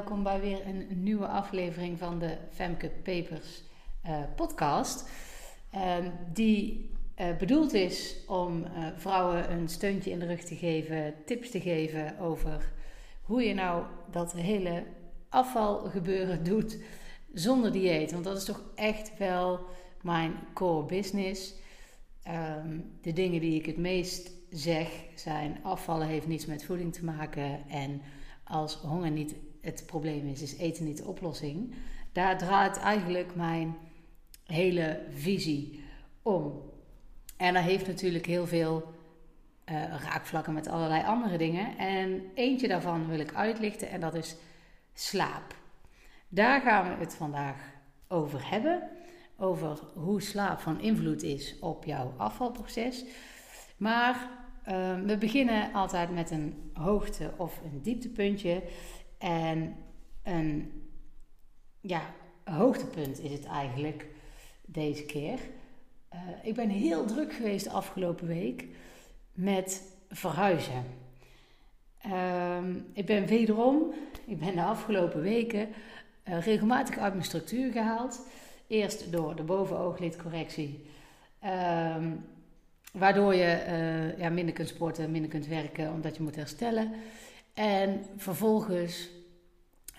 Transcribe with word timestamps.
Welkom 0.00 0.22
bij 0.22 0.40
weer 0.40 0.66
een 0.66 0.86
nieuwe 1.02 1.26
aflevering 1.26 1.98
van 1.98 2.18
de 2.18 2.36
Femke 2.50 2.88
Papers 2.88 3.62
uh, 4.06 4.18
podcast. 4.36 5.08
Uh, 5.74 5.96
die 6.32 6.90
uh, 7.20 7.36
bedoeld 7.36 7.72
is 7.72 8.16
om 8.26 8.64
eh, 8.64 8.86
vrouwen 8.96 9.52
een 9.52 9.68
steuntje 9.68 10.10
in 10.10 10.18
de 10.18 10.26
rug 10.26 10.40
te 10.40 10.56
geven, 10.56 11.14
tips 11.26 11.50
te 11.50 11.60
geven 11.60 12.18
over 12.18 12.72
hoe 13.22 13.42
je 13.42 13.54
nou 13.54 13.84
dat 14.10 14.32
hele 14.32 14.84
afvalgebeuren 15.28 16.44
doet 16.52 16.78
zonder 17.34 17.72
dieet. 17.72 18.12
Want 18.12 18.24
dat 18.24 18.36
is 18.36 18.44
toch 18.44 18.62
echt 18.74 19.18
wel 19.18 19.60
mijn 20.02 20.32
core 20.54 20.86
business. 20.86 21.54
Um, 22.58 22.90
de 23.02 23.12
dingen 23.12 23.40
die 23.40 23.54
ik 23.54 23.66
het 23.66 23.78
meest 23.78 24.30
zeg 24.50 24.88
zijn 25.14 25.58
afvallen 25.62 26.06
heeft 26.06 26.26
niets 26.26 26.46
met 26.46 26.64
voeding 26.64 26.92
te 26.92 27.04
maken 27.04 27.68
en 27.68 28.02
als 28.44 28.74
honger 28.74 29.10
niet 29.10 29.34
het 29.60 29.82
probleem 29.86 30.26
is, 30.26 30.42
is 30.42 30.56
eten 30.56 30.84
niet 30.84 30.96
de 30.96 31.04
oplossing. 31.04 31.74
Daar 32.12 32.38
draait 32.38 32.76
eigenlijk 32.76 33.34
mijn 33.34 33.76
hele 34.44 35.02
visie 35.10 35.84
om. 36.22 36.62
En 37.36 37.54
dat 37.54 37.62
heeft 37.62 37.86
natuurlijk 37.86 38.26
heel 38.26 38.46
veel 38.46 38.94
uh, 39.70 39.84
raakvlakken 39.84 40.52
met 40.52 40.68
allerlei 40.68 41.04
andere 41.04 41.38
dingen. 41.38 41.78
En 41.78 42.22
eentje 42.34 42.68
daarvan 42.68 43.08
wil 43.08 43.18
ik 43.18 43.34
uitlichten 43.34 43.90
en 43.90 44.00
dat 44.00 44.14
is 44.14 44.36
slaap. 44.92 45.54
Daar 46.28 46.60
gaan 46.60 46.88
we 46.88 47.04
het 47.04 47.14
vandaag 47.14 47.56
over 48.08 48.50
hebben. 48.50 48.88
Over 49.36 49.78
hoe 49.94 50.22
slaap 50.22 50.60
van 50.60 50.80
invloed 50.80 51.22
is 51.22 51.58
op 51.58 51.84
jouw 51.84 52.14
afvalproces. 52.16 53.04
Maar 53.76 54.28
uh, 54.68 55.00
we 55.00 55.16
beginnen 55.18 55.72
altijd 55.72 56.10
met 56.10 56.30
een 56.30 56.70
hoogte- 56.72 57.32
of 57.36 57.60
een 57.64 57.82
dieptepuntje. 57.82 58.62
En 59.20 59.76
een 60.22 60.72
ja, 61.80 62.02
hoogtepunt 62.44 63.18
is 63.18 63.32
het 63.32 63.44
eigenlijk 63.44 64.06
deze 64.66 65.04
keer. 65.04 65.38
Uh, 66.14 66.20
ik 66.42 66.54
ben 66.54 66.68
heel 66.68 67.04
druk 67.04 67.32
geweest 67.32 67.64
de 67.64 67.70
afgelopen 67.70 68.26
week 68.26 68.64
met 69.32 69.82
verhuizen. 70.08 70.84
Uh, 72.06 72.58
ik 72.92 73.06
ben 73.06 73.26
wederom, 73.26 73.92
ik 74.24 74.38
ben 74.38 74.54
de 74.54 74.62
afgelopen 74.62 75.20
weken 75.20 75.68
uh, 76.28 76.42
regelmatig 76.42 76.98
uit 76.98 77.12
mijn 77.12 77.24
structuur 77.24 77.72
gehaald. 77.72 78.26
Eerst 78.66 79.12
door 79.12 79.36
de 79.36 79.42
bovenooglidcorrectie. 79.42 80.86
Ehm, 81.40 82.10
waardoor 82.92 83.34
je 83.34 83.64
uh, 83.68 84.18
ja, 84.18 84.28
minder 84.28 84.54
kunt 84.54 84.68
sporten, 84.68 85.10
minder 85.10 85.30
kunt 85.30 85.46
werken, 85.46 85.92
omdat 85.92 86.16
je 86.16 86.22
moet 86.22 86.36
herstellen. 86.36 86.92
En 87.60 88.04
vervolgens 88.16 89.08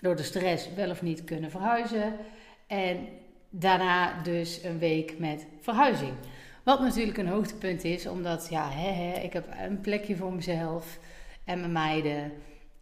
door 0.00 0.16
de 0.16 0.22
stress 0.22 0.74
wel 0.74 0.90
of 0.90 1.02
niet 1.02 1.24
kunnen 1.24 1.50
verhuizen. 1.50 2.16
En 2.66 3.08
daarna 3.50 4.22
dus 4.22 4.62
een 4.62 4.78
week 4.78 5.18
met 5.18 5.46
verhuizing. 5.60 6.12
Wat 6.64 6.80
natuurlijk 6.80 7.18
een 7.18 7.28
hoogtepunt 7.28 7.84
is, 7.84 8.06
omdat 8.06 8.48
ja, 8.50 8.72
ik 9.22 9.32
heb 9.32 9.46
een 9.60 9.80
plekje 9.80 10.16
voor 10.16 10.32
mezelf 10.32 10.98
en 11.44 11.60
mijn 11.60 11.72
meiden. 11.72 12.32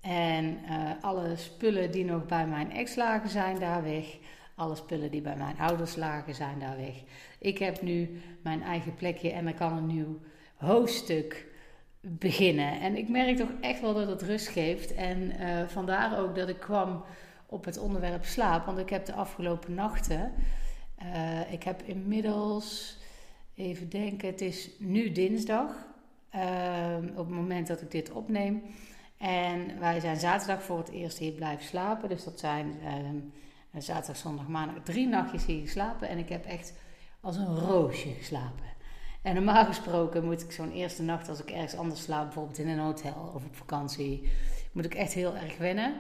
En 0.00 0.59
uh, 0.70 0.91
alle 1.00 1.37
spullen 1.37 1.91
die 1.91 2.05
nog 2.05 2.27
bij 2.27 2.47
mijn 2.47 2.72
ex 2.72 2.94
lagen 2.94 3.31
zijn 3.31 3.59
daar 3.59 3.83
weg. 3.83 4.19
Alle 4.55 4.77
spullen 4.77 5.11
die 5.11 5.22
bij 5.22 5.37
mijn 5.37 5.59
ouders 5.59 5.97
lagen 5.97 6.34
zijn 6.34 6.59
daar 6.59 6.77
weg. 6.77 6.94
Ik 7.39 7.59
heb 7.59 7.83
nu 7.83 8.21
mijn 8.43 8.62
eigen 8.62 8.94
plekje 8.94 9.31
en 9.31 9.44
dan 9.44 9.54
kan 9.54 9.77
een 9.77 9.87
nieuw 9.87 10.19
hoofdstuk 10.56 11.49
beginnen. 12.00 12.81
En 12.81 12.97
ik 12.97 13.09
merk 13.09 13.37
toch 13.37 13.53
echt 13.61 13.81
wel 13.81 13.94
dat 13.94 14.09
het 14.09 14.22
rust 14.22 14.49
geeft. 14.49 14.94
En 14.94 15.41
uh, 15.41 15.69
vandaar 15.69 16.19
ook 16.19 16.34
dat 16.34 16.49
ik 16.49 16.61
kwam 16.61 17.05
op 17.47 17.65
het 17.65 17.78
onderwerp 17.78 18.25
slaap. 18.25 18.66
Want 18.66 18.78
ik 18.78 18.91
heb 18.91 19.06
de 19.06 19.12
afgelopen 19.12 19.75
nachten. 19.75 20.33
Uh, 21.03 21.53
ik 21.53 21.62
heb 21.62 21.83
inmiddels. 21.83 22.99
Even 23.55 23.89
denken, 23.89 24.28
het 24.28 24.41
is 24.41 24.71
nu 24.78 25.12
dinsdag. 25.12 25.89
Uh, 26.34 26.97
op 27.10 27.27
het 27.27 27.34
moment 27.34 27.66
dat 27.66 27.81
ik 27.81 27.91
dit 27.91 28.10
opneem. 28.10 28.62
En 29.19 29.78
wij 29.78 30.00
zijn 30.00 30.16
zaterdag 30.16 30.62
voor 30.62 30.78
het 30.78 30.91
eerst 30.91 31.19
hier 31.19 31.33
blijven 31.33 31.65
slapen. 31.66 32.09
Dus 32.09 32.25
dat 32.25 32.39
zijn 32.39 32.81
ehm, 32.84 33.16
zaterdag, 33.83 34.16
zondag, 34.16 34.49
maandag 34.49 34.83
drie 34.83 35.06
nachtjes 35.06 35.47
hier 35.47 35.60
geslapen. 35.60 36.09
En 36.09 36.19
ik 36.19 36.28
heb 36.28 36.44
echt 36.44 36.75
als 37.21 37.37
een 37.37 37.56
roosje 37.56 38.09
geslapen. 38.09 38.65
En 39.22 39.34
normaal 39.34 39.64
gesproken 39.64 40.25
moet 40.25 40.42
ik 40.42 40.53
zo'n 40.53 40.72
eerste 40.72 41.03
nacht, 41.03 41.28
als 41.28 41.41
ik 41.41 41.50
ergens 41.50 41.76
anders 41.76 42.03
slaap, 42.03 42.25
bijvoorbeeld 42.25 42.58
in 42.58 42.69
een 42.69 42.78
hotel 42.78 43.32
of 43.34 43.44
op 43.44 43.56
vakantie, 43.56 44.31
moet 44.72 44.84
ik 44.84 44.94
echt 44.94 45.12
heel 45.12 45.36
erg 45.36 45.58
wennen. 45.58 45.94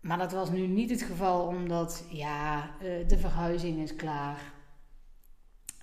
Maar 0.00 0.18
dat 0.18 0.32
was 0.32 0.50
nu 0.50 0.66
niet 0.66 0.90
het 0.90 1.02
geval, 1.02 1.46
omdat 1.46 2.04
ja, 2.10 2.70
eh, 2.80 3.08
de 3.08 3.18
verhuizing 3.18 3.82
is 3.82 3.96
klaar. 3.96 4.38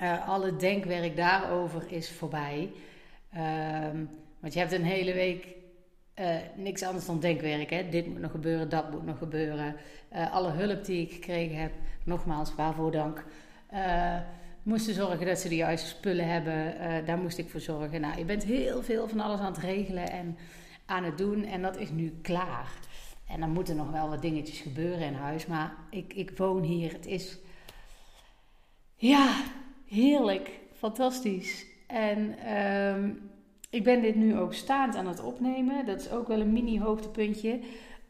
Uh, 0.02 0.28
alle 0.28 0.56
denkwerk 0.56 1.16
daarover 1.16 1.92
is 1.92 2.12
voorbij. 2.12 2.72
Uh, 3.36 3.42
want 4.40 4.54
je 4.54 4.60
hebt 4.60 4.72
een 4.72 4.84
hele 4.84 5.14
week 5.14 5.48
uh, 6.20 6.36
niks 6.56 6.84
anders 6.84 7.06
dan 7.06 7.20
denkwerk. 7.20 7.70
Hè? 7.70 7.90
Dit 7.90 8.08
moet 8.08 8.20
nog 8.20 8.32
gebeuren, 8.32 8.70
dat 8.70 8.92
moet 8.92 9.06
nog 9.06 9.18
gebeuren. 9.18 9.76
alle 10.32 10.52
hulp 10.52 10.86
die 10.86 11.02
ik 11.02 11.12
gekregen 11.12 11.58
heb, 11.58 11.72
nogmaals, 12.04 12.56
waarvoor 12.56 12.92
dank 12.92 13.26
moesten 14.64 14.94
zorgen 14.94 15.26
dat 15.26 15.40
ze 15.40 15.50
de 15.50 15.56
juiste 15.56 15.88
spullen 15.88 16.28
hebben. 16.28 16.76
Uh, 16.76 17.06
daar 17.06 17.18
moest 17.18 17.38
ik 17.38 17.50
voor 17.50 17.60
zorgen. 17.60 18.02
Nou, 18.02 18.18
je 18.18 18.26
bent 18.26 18.44
heel 18.44 18.84
veel 18.84 19.08
van 19.08 19.20
alles 19.20 19.40
aan 19.40 19.54
het 19.54 19.64
regelen 19.64 20.12
en 20.12 20.38
aan 20.86 21.04
het 21.04 21.18
doen. 21.18 21.46
En 21.46 21.62
dat 21.62 21.78
is 21.78 21.90
nu 21.90 22.14
klaar. 22.22 22.72
En 23.28 23.40
dan 23.40 23.50
moeten 23.50 23.76
nog 23.76 23.92
wel 23.92 24.10
wat 24.10 24.22
dingetjes 24.22 24.60
gebeuren 24.60 25.08
in 25.08 25.14
huis. 25.14 25.46
Maar 25.46 25.74
ik, 25.90 26.14
ik 26.14 26.38
woon 26.38 26.62
hier. 26.62 26.92
Het 26.92 27.06
is. 27.06 27.38
Ja, 28.96 29.36
heerlijk. 29.86 30.50
Fantastisch. 30.74 31.66
En 31.88 32.54
um, 32.56 33.30
ik 33.70 33.84
ben 33.84 34.02
dit 34.02 34.16
nu 34.16 34.38
ook 34.38 34.54
staand 34.54 34.96
aan 34.96 35.08
het 35.08 35.24
opnemen. 35.24 35.86
Dat 35.86 36.00
is 36.00 36.10
ook 36.10 36.28
wel 36.28 36.40
een 36.40 36.54
mini 36.54 36.80
hoogtepuntje. 36.80 37.60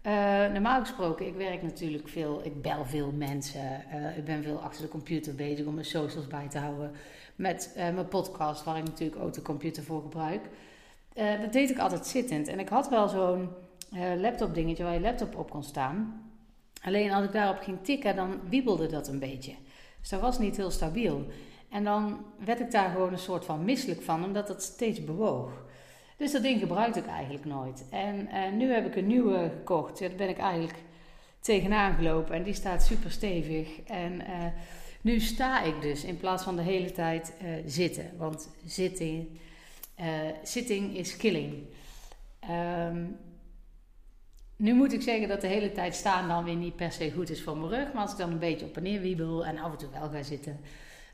Uh, 0.07 0.51
normaal 0.51 0.79
gesproken, 0.79 1.27
ik 1.27 1.35
werk 1.35 1.61
natuurlijk 1.61 2.07
veel, 2.07 2.41
ik 2.45 2.61
bel 2.61 2.85
veel 2.85 3.11
mensen. 3.11 3.83
Uh, 3.93 4.17
ik 4.17 4.25
ben 4.25 4.43
veel 4.43 4.59
achter 4.59 4.81
de 4.81 4.87
computer 4.87 5.35
bezig 5.35 5.65
om 5.65 5.73
mijn 5.73 5.85
socials 5.85 6.27
bij 6.27 6.47
te 6.49 6.57
houden. 6.57 6.91
Met 7.35 7.73
uh, 7.77 7.89
mijn 7.89 8.07
podcast, 8.07 8.63
waar 8.63 8.77
ik 8.77 8.83
natuurlijk 8.83 9.21
ook 9.21 9.33
de 9.33 9.41
computer 9.41 9.83
voor 9.83 10.01
gebruik. 10.01 10.41
dat 11.41 11.53
deed 11.53 11.69
ik 11.69 11.77
altijd 11.77 12.05
zittend. 12.05 12.47
En 12.47 12.59
ik 12.59 12.69
had 12.69 12.89
wel 12.89 13.07
zo'n 13.07 13.49
laptop 14.17 14.53
dingetje 14.53 14.83
waar 14.83 14.93
je 14.93 14.99
laptop 14.99 15.35
op 15.35 15.49
kon 15.49 15.63
staan. 15.63 16.23
Alleen 16.81 17.11
als 17.11 17.25
ik 17.25 17.31
daarop 17.31 17.59
ging 17.59 17.77
tikken, 17.83 18.15
dan 18.15 18.39
wiebelde 18.49 18.87
dat 18.87 19.07
een 19.07 19.19
beetje. 19.19 19.53
Dus 19.99 20.09
dat 20.09 20.21
was 20.21 20.39
niet 20.39 20.57
heel 20.57 20.71
stabiel. 20.71 21.25
En 21.69 21.83
dan 21.83 22.25
werd 22.45 22.59
ik 22.59 22.71
daar 22.71 22.89
gewoon 22.89 23.11
een 23.11 23.19
soort 23.19 23.45
van 23.45 23.65
misselijk 23.65 24.01
van, 24.01 24.23
omdat 24.23 24.47
dat 24.47 24.63
steeds 24.63 25.03
bewoog. 25.03 25.62
Dus 26.17 26.31
dat 26.31 26.41
ding 26.41 26.59
gebruikte 26.59 26.99
ik 26.99 27.07
eigenlijk 27.07 27.45
nooit. 27.45 27.85
En 27.89 28.27
uh, 28.33 28.51
nu 28.51 28.71
heb 28.71 28.85
ik 28.85 28.95
een 28.95 29.07
nieuwe 29.07 29.51
gekocht. 29.57 29.99
Daar 29.99 30.15
ben 30.15 30.29
ik 30.29 30.37
eigenlijk 30.37 30.77
tegenaan 31.39 31.95
gelopen. 31.95 32.35
En 32.35 32.43
die 32.43 32.53
staat 32.53 32.83
super 32.83 33.11
stevig. 33.11 33.81
En 33.81 34.13
uh, 34.13 34.45
nu 35.01 35.19
sta 35.19 35.61
ik 35.61 35.81
dus 35.81 36.03
in 36.03 36.17
plaats 36.17 36.43
van 36.43 36.55
de 36.55 36.61
hele 36.61 36.91
tijd 36.91 37.33
uh, 37.43 37.49
zitten. 37.65 38.17
Want 38.17 38.49
zitting, 38.65 39.27
sitting 40.43 40.97
is 40.97 41.17
killing. 41.17 41.53
Um, 42.89 43.17
nu 44.55 44.73
moet 44.73 44.93
ik 44.93 45.01
zeggen 45.01 45.27
dat 45.27 45.41
de 45.41 45.47
hele 45.47 45.71
tijd 45.71 45.95
staan 45.95 46.27
dan 46.27 46.43
weer 46.43 46.55
niet 46.55 46.75
per 46.75 46.91
se 46.91 47.11
goed 47.11 47.29
is 47.29 47.43
voor 47.43 47.57
mijn 47.57 47.69
rug. 47.69 47.93
Maar 47.93 48.01
als 48.01 48.11
ik 48.11 48.17
dan 48.17 48.31
een 48.31 48.39
beetje 48.39 48.65
op 48.65 48.77
en 48.77 48.83
neer 48.83 49.01
wiebel 49.01 49.45
en 49.45 49.57
af 49.57 49.71
en 49.71 49.77
toe 49.77 49.89
wel 49.89 50.09
ga 50.09 50.23
zitten, 50.23 50.59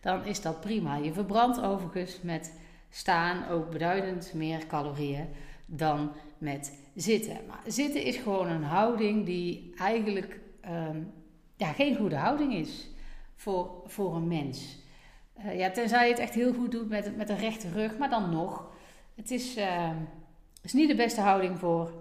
dan 0.02 0.26
is 0.26 0.42
dat 0.42 0.62
prima. 0.62 0.96
Je 0.96 1.14
verbrandt 1.14 1.62
overigens 1.62 2.20
met 2.22 2.54
staan 2.90 3.48
ook 3.48 3.70
beduidend 3.70 4.34
meer 4.34 4.68
calorieën 4.68 5.28
dan 5.66 6.12
met 6.38 6.80
zitten. 6.96 7.38
Maar 7.48 7.62
zitten 7.66 8.04
is 8.04 8.18
gewoon 8.18 8.48
een 8.48 8.64
houding 8.64 9.26
die 9.26 9.74
eigenlijk 9.76 10.40
um, 10.66 11.12
ja, 11.56 11.72
geen 11.72 11.96
goede 11.96 12.16
houding 12.16 12.54
is 12.54 12.90
voor, 13.36 13.82
voor 13.86 14.16
een 14.16 14.28
mens. 14.28 14.78
Uh, 15.38 15.58
ja, 15.58 15.72
tenzij 15.72 16.06
je 16.06 16.12
het 16.12 16.22
echt 16.22 16.34
heel 16.34 16.54
goed 16.54 16.72
doet 16.72 16.90
met, 16.90 17.18
met 17.18 17.30
een 17.30 17.38
rechte 17.38 17.70
rug, 17.70 17.98
maar 17.98 18.10
dan 18.10 18.30
nog. 18.30 18.72
Het 19.16 19.32
is, 19.32 19.58
uh, 19.58 19.92
is 20.62 20.74
niet 20.74 20.90
de 20.90 20.96
beste 20.96 21.22
houding 21.22 21.60
voor 21.60 21.92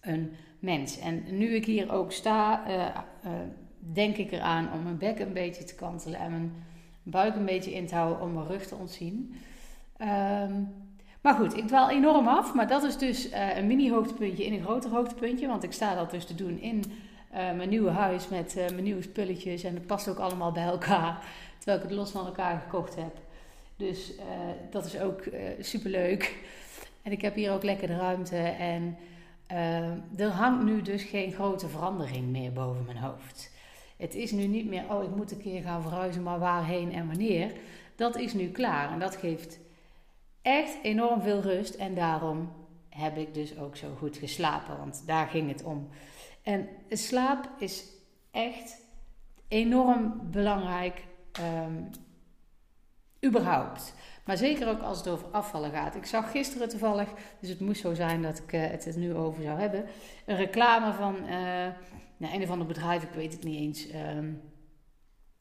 een 0.00 0.32
mens. 0.58 0.98
En 0.98 1.38
nu 1.38 1.54
ik 1.54 1.64
hier 1.64 1.92
ook 1.92 2.12
sta, 2.12 2.68
uh, 2.68 3.30
denk 3.78 4.16
ik 4.16 4.32
eraan 4.32 4.72
om 4.72 4.82
mijn 4.82 4.98
bek 4.98 5.18
een 5.18 5.32
beetje 5.32 5.64
te 5.64 5.74
kantelen 5.74 6.20
en 6.20 6.30
mijn 6.30 6.52
buik 7.02 7.34
een 7.34 7.44
beetje 7.44 7.74
in 7.74 7.86
te 7.86 7.94
houden 7.94 8.20
om 8.20 8.32
mijn 8.32 8.46
rug 8.46 8.66
te 8.66 8.74
ontzien. 8.74 9.34
Um, 10.00 10.78
maar 11.20 11.34
goed, 11.34 11.56
ik 11.56 11.66
dwaal 11.66 11.90
enorm 11.90 12.28
af. 12.28 12.54
Maar 12.54 12.68
dat 12.68 12.82
is 12.82 12.96
dus 12.96 13.30
uh, 13.30 13.56
een 13.56 13.66
mini-hoogtepuntje 13.66 14.44
in 14.44 14.52
een 14.52 14.62
groter 14.62 14.90
hoogtepuntje. 14.90 15.46
Want 15.46 15.62
ik 15.62 15.72
sta 15.72 15.94
dat 15.94 16.10
dus 16.10 16.24
te 16.24 16.34
doen 16.34 16.60
in 16.60 16.84
uh, 17.32 17.36
mijn 17.36 17.68
nieuwe 17.68 17.90
huis 17.90 18.28
met 18.28 18.56
uh, 18.56 18.68
mijn 18.68 18.82
nieuwe 18.82 19.02
spulletjes. 19.02 19.64
En 19.64 19.74
dat 19.74 19.86
past 19.86 20.08
ook 20.08 20.18
allemaal 20.18 20.52
bij 20.52 20.64
elkaar. 20.64 21.24
Terwijl 21.56 21.78
ik 21.82 21.88
het 21.88 21.98
los 21.98 22.10
van 22.10 22.26
elkaar 22.26 22.60
gekocht 22.60 22.96
heb. 22.96 23.16
Dus 23.76 24.12
dat 24.70 24.84
is 24.84 25.00
ook 25.00 25.22
superleuk. 25.60 26.44
En 27.02 27.12
ik 27.12 27.20
heb 27.20 27.34
hier 27.34 27.52
ook 27.52 27.62
lekker 27.62 27.86
de 27.86 27.96
ruimte. 27.96 28.36
En 28.36 28.96
er 30.16 30.28
hangt 30.28 30.64
nu 30.64 30.82
dus 30.82 31.02
geen 31.02 31.32
grote 31.32 31.68
verandering 31.68 32.26
meer 32.26 32.52
boven 32.52 32.84
mijn 32.84 32.96
hoofd. 32.96 33.50
Het 33.96 34.14
is 34.14 34.30
nu 34.30 34.46
niet 34.46 34.68
meer, 34.68 34.84
oh 34.88 35.02
ik 35.02 35.16
moet 35.16 35.32
een 35.32 35.40
keer 35.40 35.62
gaan 35.62 35.82
verhuizen, 35.82 36.22
maar 36.22 36.38
waarheen 36.38 36.92
en 36.92 37.06
wanneer. 37.06 37.52
Dat 37.96 38.16
is 38.16 38.32
nu 38.32 38.48
klaar 38.48 38.92
en 38.92 38.98
dat 38.98 39.16
geeft 39.16 39.58
echt 40.42 40.78
enorm 40.82 41.22
veel 41.22 41.40
rust 41.40 41.74
en 41.74 41.94
daarom 41.94 42.52
heb 42.88 43.16
ik 43.16 43.34
dus 43.34 43.58
ook 43.58 43.76
zo 43.76 43.94
goed 43.98 44.16
geslapen, 44.16 44.78
want 44.78 45.02
daar 45.06 45.26
ging 45.26 45.48
het 45.48 45.62
om. 45.62 45.88
En 46.42 46.68
slaap 46.88 47.48
is 47.58 47.84
echt 48.30 48.76
enorm 49.48 50.20
belangrijk, 50.30 51.04
um, 51.40 51.90
überhaupt. 53.24 53.94
Maar 54.24 54.36
zeker 54.36 54.68
ook 54.68 54.80
als 54.80 54.98
het 54.98 55.08
over 55.08 55.26
afvallen 55.26 55.70
gaat. 55.70 55.94
Ik 55.94 56.06
zag 56.06 56.30
gisteren 56.30 56.68
toevallig, 56.68 57.08
dus 57.40 57.48
het 57.48 57.60
moest 57.60 57.80
zo 57.80 57.94
zijn 57.94 58.22
dat 58.22 58.38
ik 58.38 58.52
uh, 58.52 58.66
het 58.66 58.86
er 58.86 58.98
nu 58.98 59.14
over 59.14 59.42
zou 59.42 59.58
hebben, 59.58 59.84
een 60.26 60.36
reclame 60.36 60.92
van 60.92 61.16
uh, 61.16 61.30
nou, 62.16 62.34
een 62.34 62.42
of 62.42 62.50
ander 62.50 62.66
bedrijf, 62.66 63.02
ik 63.02 63.12
weet 63.12 63.32
het 63.32 63.44
niet 63.44 63.60
eens 63.60 63.94
um, 64.16 64.40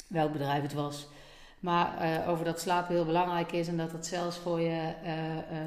welk 0.07 0.31
bedrijf 0.31 0.61
het 0.61 0.73
was. 0.73 1.07
Maar 1.59 2.19
uh, 2.21 2.29
over 2.29 2.45
dat 2.45 2.59
slaap 2.59 2.87
heel 2.87 3.05
belangrijk 3.05 3.51
is 3.51 3.67
en 3.67 3.77
dat 3.77 3.91
het 3.91 4.05
zelfs 4.05 4.37
voor 4.37 4.59
je 4.59 4.93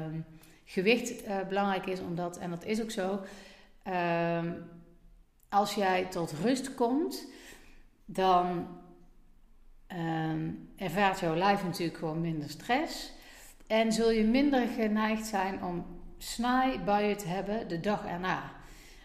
um, 0.05 0.25
gewicht 0.65 1.23
belangrijk 1.47 1.85
is. 1.85 1.99
Omdat, 1.99 2.37
en 2.37 2.49
dat 2.49 2.65
is 2.65 2.81
ook 2.81 2.91
zo, 2.91 3.19
als 5.49 5.73
jij 5.73 6.05
tot 6.05 6.31
rust 6.31 6.75
komt, 6.75 7.27
dan 8.05 8.67
um, 9.87 10.69
ervaart 10.75 11.19
jouw 11.19 11.35
lijf 11.35 11.63
natuurlijk 11.63 11.97
gewoon 11.97 12.21
minder 12.21 12.49
stress. 12.49 13.11
En 13.67 13.91
zul 13.91 14.11
je 14.11 14.23
minder 14.23 14.67
geneigd 14.67 15.25
zijn 15.25 15.63
om 15.63 15.85
snaaibuien 16.17 17.17
te 17.17 17.27
hebben 17.27 17.67
de 17.67 17.79
dag 17.79 18.05
erna. 18.05 18.51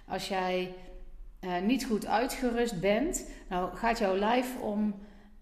Als 0.06 0.28
jij 0.28 0.74
niet 1.62 1.84
goed 1.84 2.06
uitgerust 2.06 2.80
bent, 2.80 3.30
nou 3.48 3.76
gaat 3.76 3.98
jouw 3.98 4.16
lijf 4.16 4.60
om 4.60 4.94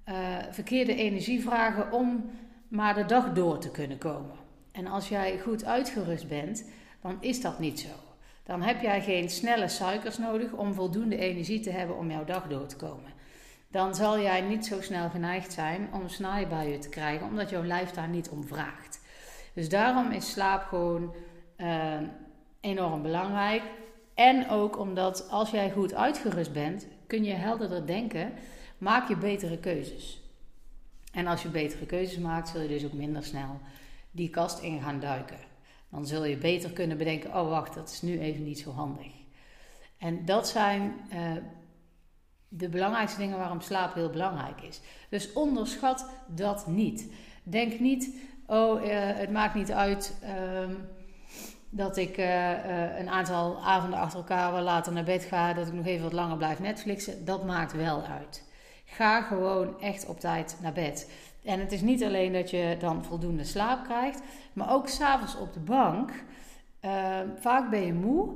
uh, 0.09 0.15
verkeerde 0.51 0.95
energie 0.95 1.43
vragen 1.43 1.93
om 1.93 2.31
maar 2.69 2.95
de 2.95 3.05
dag 3.05 3.33
door 3.33 3.59
te 3.59 3.71
kunnen 3.71 3.99
komen. 3.99 4.37
En 4.73 4.87
als 4.87 5.09
jij 5.09 5.39
goed 5.39 5.65
uitgerust 5.65 6.29
bent, 6.29 6.65
dan 7.03 7.17
is 7.21 7.41
dat 7.41 7.59
niet 7.59 7.81
zo. 7.81 7.89
Dan 8.43 8.63
heb 8.63 8.81
jij 8.83 9.03
geen 9.03 9.31
snelle 9.31 9.69
suikers 9.69 10.19
nodig 10.19 10.53
om 10.53 10.75
voldoende 10.75 11.17
energie 11.17 11.61
te 11.61 11.71
hebben 11.71 11.97
om 11.97 12.11
jouw 12.11 12.25
dag 12.25 12.49
door 12.49 12.67
te 12.67 12.77
komen 12.77 13.15
dan 13.77 13.95
zal 13.95 14.21
jij 14.21 14.41
niet 14.41 14.67
zo 14.67 14.81
snel 14.81 15.09
geneigd 15.09 15.53
zijn 15.53 15.89
om 15.93 16.09
snaaibuien 16.09 16.81
te 16.81 16.89
krijgen, 16.89 17.27
omdat 17.27 17.51
jouw 17.51 17.65
lijf 17.65 17.91
daar 17.91 18.09
niet 18.09 18.29
om 18.29 18.47
vraagt. 18.47 19.01
Dus 19.55 19.69
daarom 19.69 20.11
is 20.11 20.31
slaap 20.31 20.63
gewoon 20.63 21.15
uh, 21.57 21.95
enorm 22.61 23.03
belangrijk. 23.03 23.63
En 24.15 24.51
ook 24.51 24.79
omdat 24.79 25.31
als 25.31 25.51
jij 25.51 25.71
goed 25.71 25.95
uitgerust 25.95 26.53
bent, 26.53 26.87
kun 27.07 27.25
je 27.25 27.33
helderder 27.33 27.87
denken, 27.87 28.33
maak 28.79 29.09
je 29.09 29.17
betere 29.17 29.59
keuzes. 29.59 30.21
En 31.13 31.27
als 31.27 31.43
je 31.43 31.49
betere 31.49 31.87
keuzes 31.87 32.19
maakt, 32.19 32.49
zul 32.49 32.61
je 32.61 32.69
dus 32.69 32.85
ook 32.85 32.93
minder 32.93 33.25
snel 33.25 33.61
die 34.11 34.31
kast 34.31 34.63
in 34.63 34.83
gaan 34.83 35.01
duiken. 35.01 35.39
Dan 35.89 36.07
zul 36.07 36.25
je 36.25 36.37
beter 36.37 36.71
kunnen 36.71 36.99
bedenken: 36.99 37.35
oh 37.35 37.49
wacht, 37.49 37.75
dat 37.75 37.91
is 37.91 38.03
nu 38.03 38.19
even 38.19 38.45
niet 38.45 38.59
zo 38.59 38.71
handig. 38.71 39.13
En 39.99 40.25
dat 40.25 40.49
zijn 40.49 40.95
uh, 41.13 41.33
de 42.49 42.69
belangrijkste 42.69 43.19
dingen 43.19 43.39
waarom 43.39 43.61
slaap 43.61 43.95
heel 43.95 44.11
belangrijk 44.11 44.61
is. 44.61 44.81
Dus 45.09 45.33
onderschat 45.33 46.11
dat 46.27 46.67
niet. 46.67 47.13
Denk 47.43 47.81
niet, 47.81 48.17
oh, 48.47 48.85
uh, 48.85 48.89
het 48.93 49.31
maakt 49.31 49.55
niet 49.55 49.73
uit 49.73 50.17
um, 50.61 50.89
dat 51.71 51.97
ik 51.97 52.19
uh, 52.19 52.99
een 52.99 53.09
aantal 53.09 53.65
avonden 53.65 53.99
achter 53.99 54.19
elkaar 54.19 54.53
wel 54.53 54.63
later 54.63 54.93
naar 54.93 55.05
bed 55.05 55.25
ga, 55.25 55.53
dat 55.53 55.67
ik 55.67 55.73
nog 55.73 55.87
even 55.87 56.03
wat 56.03 56.13
langer 56.13 56.37
blijf 56.37 56.59
Netflixen. 56.59 57.25
Dat 57.25 57.45
maakt 57.45 57.73
wel 57.73 58.03
uit. 58.03 58.45
Ga 58.97 59.23
gewoon 59.23 59.81
echt 59.81 60.07
op 60.07 60.21
tijd 60.21 60.59
naar 60.63 60.73
bed. 60.73 61.11
En 61.45 61.61
het 61.61 61.73
is 61.73 61.81
niet 61.81 62.05
alleen 62.05 62.33
dat 62.33 62.51
je 62.51 62.77
dan 62.79 63.05
voldoende 63.05 63.45
slaap 63.45 63.85
krijgt, 63.85 64.21
maar 64.53 64.73
ook 64.73 64.89
s'avonds 64.89 65.39
op 65.39 65.53
de 65.53 65.61
bank. 65.61 66.11
Ehm, 66.81 67.29
vaak 67.39 67.71
ben 67.71 67.87
je 67.87 67.93
moe. 67.93 68.35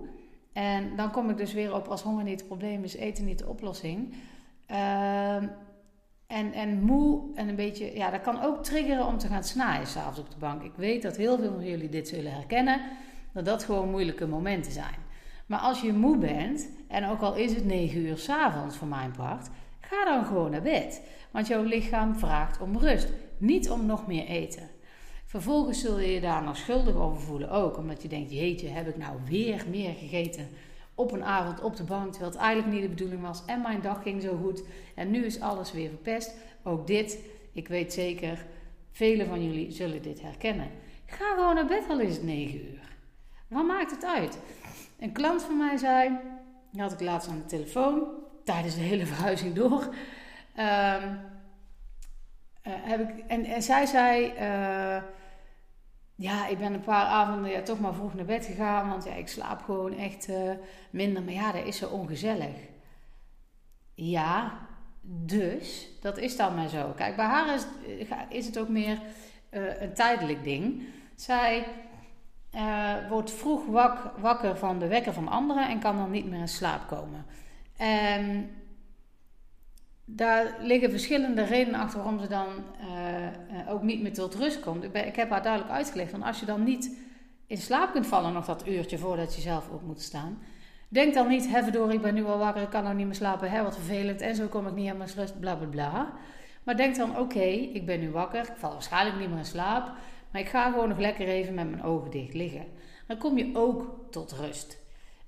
En 0.52 0.96
dan 0.96 1.10
kom 1.10 1.30
ik 1.30 1.36
dus 1.36 1.52
weer 1.52 1.74
op 1.74 1.88
als 1.88 2.02
honger 2.02 2.24
niet 2.24 2.38
het 2.38 2.48
probleem 2.48 2.84
is, 2.84 2.94
eten 2.94 3.24
niet 3.24 3.38
de 3.38 3.48
oplossing. 3.48 4.14
Uh, 4.70 5.34
en, 6.26 6.52
en 6.52 6.82
moe 6.82 7.22
en 7.34 7.48
een 7.48 7.56
beetje, 7.56 7.96
ja, 7.96 8.10
dat 8.10 8.20
kan 8.20 8.42
ook 8.42 8.64
triggeren 8.64 9.06
om 9.06 9.18
te 9.18 9.26
gaan 9.26 9.44
snaaien 9.44 9.86
s'avonds 9.86 10.20
op 10.20 10.30
de 10.30 10.38
bank. 10.38 10.62
Ik 10.62 10.74
weet 10.76 11.02
dat 11.02 11.16
heel 11.16 11.38
veel 11.38 11.52
van 11.52 11.64
jullie 11.64 11.88
dit 11.88 12.08
zullen 12.08 12.32
herkennen, 12.32 12.80
dat 13.32 13.44
dat 13.44 13.64
gewoon 13.64 13.90
moeilijke 13.90 14.26
momenten 14.26 14.72
zijn. 14.72 15.08
Maar 15.46 15.58
als 15.58 15.80
je 15.80 15.92
moe 15.92 16.18
bent, 16.18 16.68
en 16.88 17.08
ook 17.08 17.20
al 17.20 17.34
is 17.34 17.54
het 17.54 17.64
9 17.64 18.00
uur 18.00 18.18
s'avonds 18.18 18.76
voor 18.76 18.88
mijn 18.88 19.12
part, 19.16 19.48
ga 19.90 20.04
dan 20.04 20.24
gewoon 20.24 20.50
naar 20.50 20.62
bed. 20.62 21.02
Want 21.30 21.46
jouw 21.46 21.62
lichaam 21.62 22.16
vraagt 22.16 22.60
om 22.60 22.78
rust, 22.78 23.12
niet 23.38 23.70
om 23.70 23.86
nog 23.86 24.06
meer 24.06 24.26
eten. 24.26 24.68
Vervolgens 25.26 25.80
zul 25.80 25.98
je 25.98 26.12
je 26.12 26.20
daar 26.20 26.42
nog 26.42 26.56
schuldig 26.56 26.94
over 26.94 27.20
voelen 27.20 27.50
ook. 27.50 27.76
Omdat 27.76 28.02
je 28.02 28.08
denkt, 28.08 28.32
jeetje, 28.32 28.68
heb 28.68 28.88
ik 28.88 28.96
nou 28.96 29.18
weer 29.28 29.64
meer 29.70 29.94
gegeten 29.94 30.48
op 30.94 31.12
een 31.12 31.24
avond 31.24 31.60
op 31.60 31.76
de 31.76 31.84
bank. 31.84 32.10
Terwijl 32.10 32.32
het 32.32 32.40
eigenlijk 32.40 32.72
niet 32.72 32.82
de 32.82 32.88
bedoeling 32.88 33.22
was. 33.22 33.42
En 33.46 33.62
mijn 33.62 33.80
dag 33.80 34.02
ging 34.02 34.22
zo 34.22 34.36
goed. 34.36 34.62
En 34.94 35.10
nu 35.10 35.24
is 35.24 35.40
alles 35.40 35.72
weer 35.72 35.88
verpest. 35.88 36.34
Ook 36.62 36.86
dit, 36.86 37.18
ik 37.52 37.68
weet 37.68 37.92
zeker, 37.92 38.46
velen 38.92 39.26
van 39.26 39.44
jullie 39.44 39.70
zullen 39.70 40.02
dit 40.02 40.22
herkennen. 40.22 40.68
Ga 41.06 41.34
gewoon 41.34 41.54
naar 41.54 41.66
bed 41.66 41.84
al 41.88 42.00
is 42.00 42.14
het 42.14 42.24
9 42.24 42.58
uur. 42.58 42.96
Wat 43.48 43.66
maakt 43.66 43.90
het 43.90 44.04
uit? 44.04 44.38
Een 44.98 45.12
klant 45.12 45.42
van 45.42 45.56
mij 45.56 45.76
zei, 45.76 46.16
die 46.72 46.80
had 46.80 46.92
ik 46.92 47.00
laatst 47.00 47.28
aan 47.28 47.38
de 47.38 47.46
telefoon, 47.46 48.08
tijdens 48.44 48.74
de 48.74 48.80
hele 48.80 49.06
verhuizing 49.06 49.54
door. 49.54 49.82
Um, 50.58 51.28
uh, 52.66 52.72
heb 52.78 53.08
ik, 53.08 53.24
en, 53.26 53.44
en 53.44 53.62
zij 53.62 53.86
zei, 53.86 54.26
uh, 54.26 55.02
ja, 56.14 56.46
ik 56.46 56.58
ben 56.58 56.72
een 56.72 56.80
paar 56.80 57.04
avonden 57.04 57.50
ja, 57.50 57.62
toch 57.62 57.80
maar 57.80 57.94
vroeg 57.94 58.14
naar 58.14 58.24
bed 58.24 58.46
gegaan. 58.46 58.88
Want 58.88 59.04
ja, 59.04 59.12
ik 59.12 59.28
slaap 59.28 59.62
gewoon 59.62 59.96
echt 59.96 60.28
uh, 60.28 60.50
minder. 60.90 61.22
Maar 61.22 61.32
ja, 61.32 61.52
dat 61.52 61.64
is 61.64 61.76
zo 61.76 61.88
ongezellig. 61.88 62.56
Ja, 63.94 64.58
dus 65.02 65.88
dat 66.00 66.18
is 66.18 66.36
dan 66.36 66.54
maar 66.54 66.68
zo. 66.68 66.92
Kijk, 66.96 67.16
bij 67.16 67.24
haar 67.24 67.54
is, 67.54 67.66
is 68.28 68.46
het 68.46 68.58
ook 68.58 68.68
meer 68.68 68.98
een 69.50 69.94
tijdelijk 69.94 70.44
ding. 70.44 70.82
Zij 71.14 71.66
wordt 73.08 73.30
vroeg 73.30 73.66
wak, 73.66 74.18
wakker 74.18 74.56
van 74.56 74.78
de 74.78 74.86
wekker 74.86 75.12
van 75.12 75.28
anderen 75.28 75.68
en 75.68 75.80
kan 75.80 75.96
dan 75.96 76.10
niet 76.10 76.26
meer 76.26 76.40
in 76.40 76.48
slaap 76.48 76.88
komen. 76.88 77.26
En 77.80 78.50
daar 80.04 80.56
liggen 80.60 80.90
verschillende 80.90 81.42
redenen 81.42 81.80
achter 81.80 81.98
waarom 81.98 82.20
ze 82.20 82.28
dan 82.28 82.48
uh, 82.80 83.72
ook 83.72 83.82
niet 83.82 84.02
meer 84.02 84.12
tot 84.12 84.34
rust 84.34 84.60
komt. 84.60 84.84
Ik, 84.84 84.94
ik, 84.94 85.16
heb 85.16 85.30
haar 85.30 85.42
duidelijk 85.42 85.72
uitgelegd 85.72 86.10
van 86.10 86.22
als 86.22 86.40
je 86.40 86.46
dan 86.46 86.64
niet 86.64 86.98
in 87.46 87.56
slaap 87.56 87.92
kunt 87.92 88.06
vallen 88.06 88.32
nog 88.32 88.44
dat 88.44 88.66
uurtje 88.66 88.98
voordat 88.98 89.34
je 89.34 89.40
zelf 89.40 89.68
op 89.68 89.82
moet 89.82 90.00
staan. 90.00 90.38
Denk 90.88 91.14
dan 91.14 91.28
niet, 91.28 91.72
door, 91.72 91.92
ik 91.92 92.02
ben 92.02 92.14
nu 92.14 92.24
al 92.24 92.38
wakker, 92.38 92.62
ik 92.62 92.70
kan 92.70 92.82
nou 92.82 92.94
niet 92.94 93.06
meer 93.06 93.14
slapen, 93.14 93.50
hè, 93.50 93.62
wat 93.62 93.74
vervelend 93.74 94.20
en 94.20 94.34
zo 94.34 94.46
kom 94.46 94.66
ik 94.66 94.74
niet 94.74 94.90
aan 94.90 94.96
mijn 94.96 95.10
rust, 95.16 95.40
bla 95.40 95.54
bla 95.56 95.66
bla. 95.66 96.12
Maar 96.62 96.76
denk 96.76 96.96
dan, 96.96 97.18
oké, 97.18 97.44
ik 97.48 97.86
ben 97.86 98.00
nu 98.00 98.10
wakker, 98.10 98.40
ik 98.40 98.56
val 98.56 98.72
waarschijnlijk 98.72 99.18
niet 99.18 99.28
meer 99.28 99.38
in 99.38 99.44
slaap, 99.44 99.92
maar 100.32 100.40
ik 100.40 100.48
ga 100.48 100.70
gewoon 100.70 100.88
nog 100.88 100.98
lekker 100.98 101.28
even 101.28 101.54
met 101.54 101.70
mijn 101.70 101.82
ogen 101.82 102.10
dicht 102.10 102.34
liggen. 102.34 102.66
Dan 103.06 103.18
kom 103.18 103.38
je 103.38 103.50
ook 103.54 104.06
tot 104.10 104.32
rust. 104.32 104.78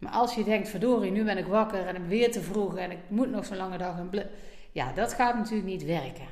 Maar 0.02 0.12
als 0.12 0.34
je 0.34 0.44
denkt, 0.44 0.68
verdorie, 0.68 1.10
nu 1.10 1.24
ben 1.24 1.38
ik 1.38 1.46
wakker 1.46 1.86
en 1.86 1.96
ik 1.96 2.02
weer 2.08 2.32
te 2.32 2.40
vroeg 2.40 2.76
en 2.76 2.90
ik 2.90 2.98
moet 3.08 3.30
nog 3.30 3.44
zo'n 3.44 3.56
lange 3.56 3.78
dag 3.78 3.98
en 3.98 4.30
ja, 4.72 4.92
dat 4.92 5.12
gaat 5.12 5.34
natuurlijk 5.34 5.66
niet 5.66 5.84
werken. 5.84 6.26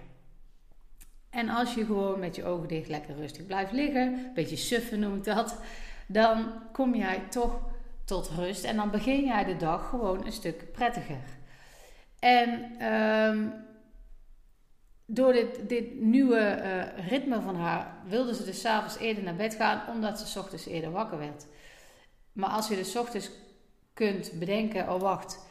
En 1.31 1.49
als 1.49 1.75
je 1.75 1.85
gewoon 1.85 2.19
met 2.19 2.37
je 2.37 2.45
ogen 2.45 2.69
dicht 2.69 2.89
lekker 2.89 3.15
rustig 3.15 3.47
blijft 3.47 3.73
liggen, 3.73 4.03
een 4.03 4.31
beetje 4.35 4.57
suffen 4.57 5.01
noem 5.01 5.17
ik 5.17 5.25
dat, 5.25 5.61
dan 6.07 6.53
kom 6.73 6.95
jij 6.95 7.23
toch 7.29 7.61
tot 8.05 8.31
rust 8.37 8.65
en 8.65 8.77
dan 8.77 8.91
begin 8.91 9.25
jij 9.25 9.45
de 9.45 9.57
dag 9.57 9.89
gewoon 9.89 10.27
een 10.27 10.33
stuk 10.33 10.73
prettiger. 10.73 11.39
En 12.19 12.83
um, 12.93 13.53
door 15.07 15.33
dit, 15.33 15.69
dit 15.69 16.01
nieuwe 16.01 16.63
uh, 16.63 17.09
ritme 17.09 17.41
van 17.41 17.57
haar 17.57 17.95
wilde 18.07 18.35
ze 18.35 18.45
dus 18.45 18.61
s'avonds 18.61 18.99
eerder 18.99 19.25
naar 19.25 19.37
bed 19.37 19.55
gaan, 19.55 19.95
omdat 19.95 20.19
ze 20.19 20.27
s 20.27 20.37
ochtends 20.37 20.67
eerder 20.67 20.91
wakker 20.91 21.19
werd. 21.19 21.47
Maar 22.33 22.51
als 22.51 22.69
je 22.69 22.77
dus 22.77 22.91
s 22.91 22.97
ochtends 22.97 23.31
kunt 23.95 24.33
bedenken, 24.39 24.93
oh 24.93 25.01
wacht, 25.01 25.49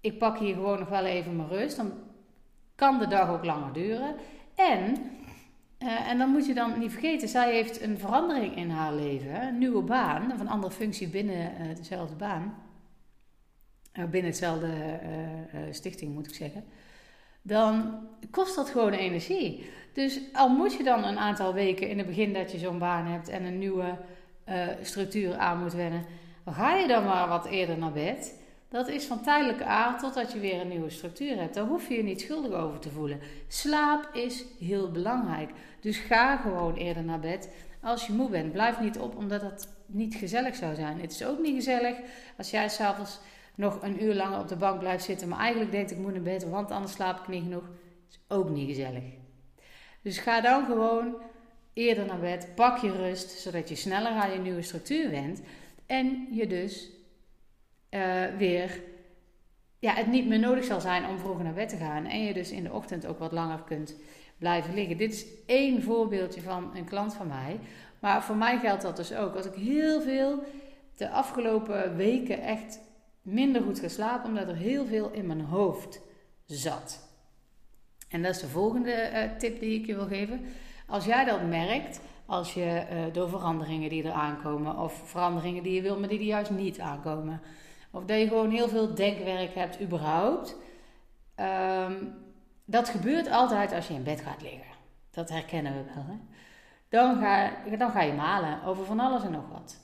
ik 0.00 0.18
pak 0.18 0.38
hier 0.38 0.54
gewoon 0.54 0.78
nog 0.78 0.88
wel 0.88 1.04
even 1.04 1.36
mijn 1.36 1.48
rust. 1.48 1.76
Dan 1.76 1.92
kan 2.74 2.98
de 2.98 3.06
dag 3.06 3.28
ook 3.28 3.44
langer 3.44 3.72
duren. 3.72 4.14
En, 4.54 4.94
uh, 5.78 6.08
en 6.08 6.18
dan 6.18 6.30
moet 6.30 6.46
je 6.46 6.54
dan 6.54 6.78
niet 6.78 6.92
vergeten, 6.92 7.28
zij 7.28 7.52
heeft 7.52 7.80
een 7.80 7.98
verandering 7.98 8.56
in 8.56 8.70
haar 8.70 8.94
leven. 8.94 9.42
Een 9.42 9.58
nieuwe 9.58 9.82
baan, 9.82 10.32
of 10.32 10.40
een 10.40 10.48
andere 10.48 10.72
functie 10.72 11.08
binnen 11.08 11.52
uh, 11.60 11.76
dezelfde 11.76 12.16
baan. 12.16 12.54
Uh, 13.92 14.04
binnen 14.04 14.30
hetzelfde 14.30 14.70
stichting 15.70 16.14
moet 16.14 16.26
ik 16.26 16.34
zeggen. 16.34 16.64
Dan 17.42 18.00
kost 18.30 18.56
dat 18.56 18.68
gewoon 18.68 18.92
energie. 18.92 19.70
Dus 19.92 20.20
al 20.32 20.48
moet 20.48 20.74
je 20.74 20.82
dan 20.82 21.04
een 21.04 21.18
aantal 21.18 21.54
weken 21.54 21.88
in 21.88 21.98
het 21.98 22.06
begin 22.06 22.32
dat 22.32 22.52
je 22.52 22.58
zo'n 22.58 22.78
baan 22.78 23.06
hebt 23.06 23.28
en 23.28 23.44
een 23.44 23.58
nieuwe 23.58 23.98
structuur 24.82 25.36
aan 25.36 25.62
moet 25.62 25.72
wennen 25.72 26.04
ga 26.54 26.74
je 26.74 26.86
dan 26.86 27.04
maar 27.04 27.28
wat 27.28 27.46
eerder 27.46 27.78
naar 27.78 27.92
bed. 27.92 28.34
Dat 28.68 28.88
is 28.88 29.04
van 29.04 29.22
tijdelijke 29.22 29.64
aard 29.64 30.00
totdat 30.00 30.32
je 30.32 30.38
weer 30.38 30.60
een 30.60 30.68
nieuwe 30.68 30.90
structuur 30.90 31.36
hebt. 31.36 31.54
Daar 31.54 31.66
hoef 31.66 31.88
je 31.88 31.94
je 31.94 32.02
niet 32.02 32.20
schuldig 32.20 32.52
over 32.52 32.78
te 32.78 32.90
voelen. 32.90 33.20
Slaap 33.48 34.08
is 34.12 34.44
heel 34.58 34.90
belangrijk. 34.90 35.50
Dus 35.80 35.98
ga 35.98 36.36
gewoon 36.36 36.74
eerder 36.74 37.02
naar 37.04 37.20
bed 37.20 37.50
als 37.80 38.06
je 38.06 38.12
moe 38.12 38.30
bent. 38.30 38.52
Blijf 38.52 38.80
niet 38.80 38.98
op 38.98 39.16
omdat 39.16 39.42
het 39.42 39.68
niet 39.86 40.14
gezellig 40.14 40.54
zou 40.54 40.74
zijn. 40.74 41.00
Het 41.00 41.12
is 41.12 41.24
ook 41.24 41.38
niet 41.38 41.54
gezellig 41.54 41.96
als 42.36 42.50
jij 42.50 42.68
s'avonds 42.68 43.20
nog 43.54 43.82
een 43.82 44.02
uur 44.02 44.14
langer 44.14 44.38
op 44.38 44.48
de 44.48 44.56
bank 44.56 44.78
blijft 44.78 45.04
zitten. 45.04 45.28
Maar 45.28 45.38
eigenlijk 45.38 45.70
denkt 45.70 45.90
ik 45.90 45.98
moet 45.98 46.12
naar 46.12 46.22
bed, 46.22 46.48
want 46.48 46.70
anders 46.70 46.92
slaap 46.92 47.18
ik 47.18 47.28
niet 47.28 47.42
genoeg. 47.42 47.62
Dat 47.62 48.10
is 48.10 48.20
ook 48.28 48.48
niet 48.48 48.68
gezellig. 48.68 49.02
Dus 50.02 50.18
ga 50.18 50.40
dan 50.40 50.64
gewoon 50.64 51.16
eerder 51.72 52.06
naar 52.06 52.18
bed. 52.20 52.48
Pak 52.54 52.78
je 52.78 52.92
rust, 52.92 53.30
zodat 53.30 53.68
je 53.68 53.74
sneller 53.74 54.10
aan 54.10 54.32
je 54.32 54.38
nieuwe 54.38 54.62
structuur 54.62 55.10
went. 55.10 55.40
En 55.86 56.28
je 56.30 56.46
dus 56.46 56.90
uh, 57.90 58.24
weer 58.38 58.82
ja, 59.78 59.94
het 59.94 60.06
niet 60.06 60.26
meer 60.26 60.38
nodig 60.38 60.64
zal 60.64 60.80
zijn 60.80 61.06
om 61.06 61.18
vroeger 61.18 61.44
naar 61.44 61.54
bed 61.54 61.68
te 61.68 61.76
gaan. 61.76 62.04
En 62.04 62.24
je 62.24 62.34
dus 62.34 62.50
in 62.50 62.62
de 62.62 62.72
ochtend 62.72 63.06
ook 63.06 63.18
wat 63.18 63.32
langer 63.32 63.62
kunt 63.62 63.96
blijven 64.38 64.74
liggen. 64.74 64.96
Dit 64.96 65.12
is 65.12 65.26
één 65.46 65.82
voorbeeldje 65.82 66.40
van 66.40 66.76
een 66.76 66.84
klant 66.84 67.14
van 67.14 67.26
mij. 67.26 67.58
Maar 68.00 68.24
voor 68.24 68.36
mij 68.36 68.58
geldt 68.58 68.82
dat 68.82 68.96
dus 68.96 69.14
ook. 69.14 69.34
Als 69.34 69.46
ik 69.46 69.54
heel 69.54 70.00
veel 70.00 70.42
de 70.96 71.10
afgelopen 71.10 71.96
weken 71.96 72.42
echt 72.42 72.80
minder 73.22 73.62
goed 73.62 73.78
geslapen, 73.78 74.28
omdat 74.28 74.48
er 74.48 74.56
heel 74.56 74.86
veel 74.86 75.10
in 75.10 75.26
mijn 75.26 75.40
hoofd 75.40 76.00
zat. 76.46 77.08
En 78.08 78.22
dat 78.22 78.34
is 78.34 78.40
de 78.40 78.48
volgende 78.48 79.10
uh, 79.12 79.38
tip 79.38 79.60
die 79.60 79.80
ik 79.80 79.86
je 79.86 79.94
wil 79.94 80.06
geven. 80.06 80.44
Als 80.86 81.04
jij 81.04 81.24
dat 81.24 81.46
merkt, 81.48 82.00
als 82.26 82.54
je 82.54 82.86
uh, 82.90 83.12
door 83.12 83.28
veranderingen 83.28 83.88
die 83.88 84.04
er 84.04 84.12
aankomen, 84.12 84.78
of 84.78 85.02
veranderingen 85.04 85.62
die 85.62 85.74
je 85.74 85.82
wil, 85.82 85.98
maar 85.98 86.08
die 86.08 86.18
er 86.18 86.24
juist 86.24 86.50
niet 86.50 86.80
aankomen, 86.80 87.40
of 87.90 88.04
dat 88.04 88.18
je 88.18 88.28
gewoon 88.28 88.50
heel 88.50 88.68
veel 88.68 88.94
denkwerk 88.94 89.54
hebt, 89.54 89.80
überhaupt. 89.80 90.56
Um, 91.40 92.24
dat 92.64 92.88
gebeurt 92.88 93.30
altijd 93.30 93.72
als 93.72 93.88
je 93.88 93.94
in 93.94 94.02
bed 94.02 94.20
gaat 94.20 94.42
liggen. 94.42 94.74
Dat 95.10 95.28
herkennen 95.28 95.72
we 95.72 95.92
wel. 95.94 96.04
Hè? 96.06 96.18
Dan, 96.88 97.18
ga, 97.18 97.50
dan 97.76 97.90
ga 97.90 98.02
je 98.02 98.12
malen 98.12 98.62
over 98.64 98.84
van 98.84 99.00
alles 99.00 99.22
en 99.22 99.30
nog 99.30 99.48
wat. 99.52 99.80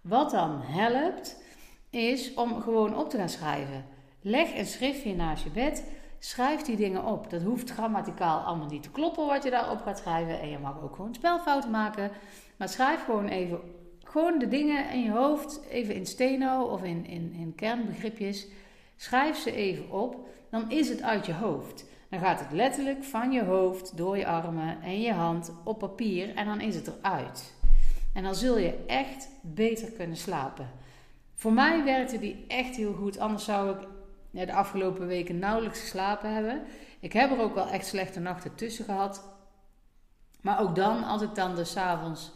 Wat 0.00 0.30
dan 0.30 0.60
helpt, 0.62 1.42
is 1.90 2.34
om 2.34 2.60
gewoon 2.60 2.96
op 2.96 3.10
te 3.10 3.16
gaan 3.16 3.28
schrijven. 3.28 3.84
Leg 4.20 4.58
een 4.58 4.66
schriftje 4.66 5.14
naast 5.14 5.44
je 5.44 5.50
bed. 5.50 5.90
Schrijf 6.18 6.62
die 6.62 6.76
dingen 6.76 7.04
op. 7.04 7.30
Dat 7.30 7.42
hoeft 7.42 7.70
grammaticaal 7.70 8.40
allemaal 8.40 8.68
niet 8.68 8.82
te 8.82 8.90
kloppen 8.90 9.26
wat 9.26 9.44
je 9.44 9.50
daarop 9.50 9.80
gaat 9.80 9.98
schrijven. 9.98 10.40
En 10.40 10.48
je 10.48 10.58
mag 10.58 10.82
ook 10.82 10.94
gewoon 10.94 11.14
spelfouten 11.14 11.70
maken. 11.70 12.10
Maar 12.56 12.68
schrijf 12.68 13.04
gewoon 13.04 13.28
even 13.28 13.60
gewoon 14.04 14.38
de 14.38 14.48
dingen 14.48 14.90
in 14.90 15.02
je 15.02 15.10
hoofd, 15.10 15.60
even 15.70 15.94
in 15.94 16.06
steno 16.06 16.62
of 16.62 16.82
in, 16.82 17.06
in, 17.06 17.32
in 17.32 17.54
kernbegripjes. 17.54 18.46
Schrijf 18.96 19.36
ze 19.36 19.52
even 19.52 19.90
op. 19.90 20.28
Dan 20.50 20.70
is 20.70 20.88
het 20.88 21.02
uit 21.02 21.26
je 21.26 21.34
hoofd. 21.34 21.84
Dan 22.10 22.20
gaat 22.20 22.40
het 22.40 22.52
letterlijk 22.52 23.04
van 23.04 23.32
je 23.32 23.44
hoofd 23.44 23.96
door 23.96 24.18
je 24.18 24.26
armen 24.26 24.82
en 24.82 25.00
je 25.00 25.12
hand 25.12 25.52
op 25.64 25.78
papier 25.78 26.34
en 26.34 26.46
dan 26.46 26.60
is 26.60 26.74
het 26.74 26.86
eruit. 26.86 27.54
En 28.14 28.22
dan 28.22 28.34
zul 28.34 28.58
je 28.58 28.84
echt 28.86 29.28
beter 29.42 29.90
kunnen 29.90 30.16
slapen. 30.16 30.70
Voor 31.34 31.52
mij 31.52 31.84
werkte 31.84 32.18
die 32.18 32.44
echt 32.48 32.76
heel 32.76 32.92
goed, 32.92 33.18
anders 33.18 33.44
zou 33.44 33.70
ik 33.70 33.88
de 34.44 34.52
afgelopen 34.52 35.06
weken 35.06 35.38
nauwelijks 35.38 35.80
geslapen 35.80 36.34
hebben. 36.34 36.62
Ik 37.00 37.12
heb 37.12 37.30
er 37.30 37.40
ook 37.40 37.54
wel 37.54 37.68
echt 37.68 37.86
slechte 37.86 38.20
nachten 38.20 38.54
tussen 38.54 38.84
gehad. 38.84 39.24
Maar 40.40 40.60
ook 40.60 40.74
dan, 40.74 41.04
als 41.04 41.22
ik 41.22 41.34
dan 41.34 41.54
dus 41.54 41.76
avonds 41.76 42.32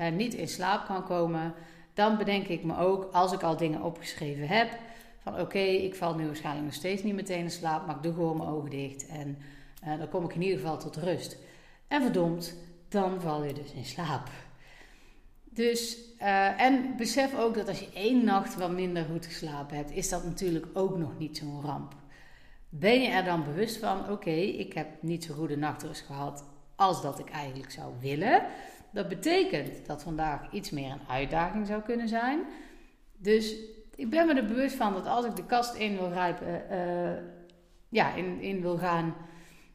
uh, 0.00 0.08
niet 0.08 0.34
in 0.34 0.48
slaap 0.48 0.86
kan 0.86 1.04
komen, 1.04 1.54
dan 1.94 2.16
bedenk 2.16 2.46
ik 2.46 2.64
me 2.64 2.76
ook, 2.76 3.12
als 3.12 3.32
ik 3.32 3.42
al 3.42 3.56
dingen 3.56 3.82
opgeschreven 3.82 4.48
heb, 4.48 4.78
van 5.22 5.40
oké, 5.40 5.58
ik 5.58 5.94
val 5.94 6.14
nu 6.14 6.26
waarschijnlijk 6.26 6.66
nog 6.66 6.74
steeds 6.74 7.02
niet 7.02 7.14
meteen 7.14 7.42
in 7.42 7.50
slaap, 7.50 7.86
maar 7.86 7.96
ik 7.96 8.02
doe 8.02 8.12
gewoon 8.12 8.36
mijn 8.36 8.48
ogen 8.48 8.70
dicht 8.70 9.06
en 9.06 9.38
uh, 9.84 9.98
dan 9.98 10.08
kom 10.08 10.24
ik 10.24 10.34
in 10.34 10.42
ieder 10.42 10.58
geval 10.58 10.78
tot 10.78 10.96
rust. 10.96 11.36
En 11.88 12.02
verdomd, 12.02 12.56
dan 12.88 13.20
val 13.20 13.44
je 13.44 13.52
dus 13.52 13.72
in 13.72 13.84
slaap. 13.84 14.28
Dus, 15.44 15.98
uh, 16.22 16.60
en 16.60 16.96
besef 16.96 17.38
ook 17.38 17.54
dat 17.54 17.68
als 17.68 17.80
je 17.80 17.88
één 17.94 18.24
nacht 18.24 18.54
wat 18.54 18.70
minder 18.70 19.04
goed 19.04 19.26
geslapen 19.26 19.76
hebt, 19.76 19.90
is 19.90 20.08
dat 20.08 20.24
natuurlijk 20.24 20.66
ook 20.72 20.98
nog 20.98 21.18
niet 21.18 21.36
zo'n 21.36 21.62
ramp. 21.62 21.94
Ben 22.68 23.02
je 23.02 23.08
er 23.08 23.24
dan 23.24 23.44
bewust 23.44 23.76
van, 23.76 24.10
oké, 24.10 24.30
ik 24.30 24.72
heb 24.72 24.86
niet 25.00 25.24
zo 25.24 25.34
goede 25.34 25.56
nachtrust 25.56 26.00
gehad 26.06 26.44
als 26.76 27.02
dat 27.02 27.18
ik 27.18 27.30
eigenlijk 27.30 27.70
zou 27.70 27.92
willen. 28.00 28.42
Dat 28.92 29.08
betekent 29.08 29.86
dat 29.86 30.02
vandaag 30.02 30.52
iets 30.52 30.70
meer 30.70 30.90
een 30.90 31.08
uitdaging 31.08 31.66
zou 31.66 31.82
kunnen 31.82 32.08
zijn. 32.08 32.40
Dus 33.16 33.54
ik 33.94 34.10
ben 34.10 34.26
me 34.26 34.34
er 34.34 34.46
bewust 34.46 34.76
van 34.76 34.92
dat 34.92 35.06
als 35.06 35.24
ik 35.24 35.36
de 35.36 35.46
kast 35.46 35.74
in 35.74 35.96
wil 35.96 36.10
grijpen, 36.10 36.62
uh, 36.70 37.10
ja, 37.88 38.14
in, 38.14 38.40
in 38.40 38.60
wil 38.60 38.78
gaan, 38.78 39.14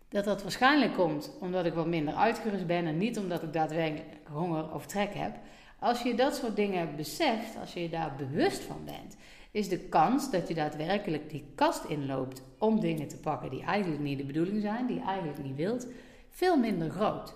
dat 0.09 0.23
dat 0.23 0.41
waarschijnlijk 0.41 0.93
komt 0.93 1.31
omdat 1.39 1.65
ik 1.65 1.73
wat 1.73 1.87
minder 1.87 2.13
uitgerust 2.13 2.65
ben 2.65 2.85
en 2.85 2.97
niet 2.97 3.17
omdat 3.17 3.43
ik 3.43 3.53
daadwerkelijk 3.53 4.05
honger 4.31 4.73
of 4.73 4.85
trek 4.85 5.13
heb. 5.13 5.35
Als 5.79 6.01
je 6.01 6.15
dat 6.15 6.35
soort 6.35 6.55
dingen 6.55 6.95
beseft, 6.95 7.57
als 7.59 7.73
je 7.73 7.81
je 7.81 7.89
daar 7.89 8.15
bewust 8.17 8.63
van 8.63 8.85
bent, 8.85 9.17
is 9.51 9.69
de 9.69 9.79
kans 9.79 10.31
dat 10.31 10.47
je 10.47 10.53
daadwerkelijk 10.53 11.29
die 11.29 11.45
kast 11.55 11.83
inloopt 11.83 12.41
om 12.57 12.79
dingen 12.79 13.07
te 13.07 13.17
pakken 13.17 13.49
die 13.49 13.63
eigenlijk 13.63 14.01
niet 14.01 14.17
de 14.17 14.25
bedoeling 14.25 14.61
zijn, 14.61 14.87
die 14.87 14.95
je 14.95 15.05
eigenlijk 15.05 15.43
niet 15.43 15.55
wilt, 15.55 15.87
veel 16.29 16.57
minder 16.57 16.89
groot. 16.89 17.35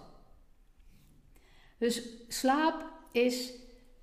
Dus 1.78 2.02
slaap 2.28 2.86
is 3.12 3.54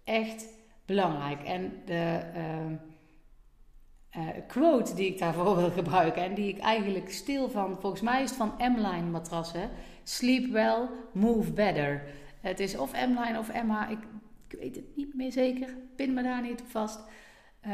echt 0.05 0.47
belangrijk. 0.85 1.43
En 1.43 1.83
de 1.85 2.21
uh, 4.16 4.28
quote 4.47 4.95
die 4.95 5.07
ik 5.07 5.19
daarvoor 5.19 5.57
wil 5.57 5.71
gebruiken 5.71 6.23
en 6.23 6.35
die 6.35 6.49
ik 6.49 6.59
eigenlijk 6.59 7.11
stil 7.11 7.50
van, 7.50 7.76
volgens 7.81 8.02
mij 8.02 8.23
is 8.23 8.31
het 8.31 8.38
van 8.38 8.55
M-Line 8.59 9.11
matrassen: 9.11 9.71
Sleep 10.02 10.52
well, 10.52 10.88
move 11.12 11.52
better. 11.52 12.02
Het 12.40 12.61
is 12.61 12.76
of 12.76 12.93
M-Line 12.93 13.38
of 13.38 13.49
Emma, 13.49 13.88
ik, 13.88 13.99
ik, 14.49 14.59
weet 14.59 14.76
het 14.76 14.97
niet 14.97 15.15
meer 15.15 15.33
zeker, 15.33 15.75
pin 15.97 16.15
me 16.15 16.23
daar 16.23 16.43
niet 16.43 16.61
op 16.61 16.67
vast. 16.69 17.00
Uh, 17.67 17.73